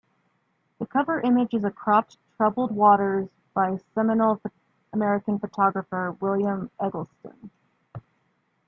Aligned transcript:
The 0.79 0.87
cover 0.87 1.21
image 1.21 1.53
is 1.53 1.63
a 1.63 1.69
cropped 1.69 2.17
"Troubled 2.35 2.71
Waters" 2.71 3.29
by 3.53 3.77
seminal 3.93 4.41
American 4.93 5.37
photographer 5.37 6.13
William 6.19 6.71
Eggleston. 6.79 7.51